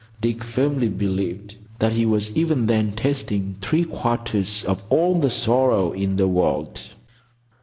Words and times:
Dick 0.19 0.43
firmly 0.43 0.89
believed 0.89 1.57
that 1.77 1.91
he 1.93 2.07
was 2.07 2.35
even 2.35 2.65
then 2.65 2.91
tasting 2.93 3.55
three 3.61 3.83
quarters 3.85 4.63
of 4.63 4.81
all 4.89 5.19
the 5.19 5.29
sorrow 5.29 5.91
in 5.91 6.15
the 6.15 6.27
world. 6.27 6.89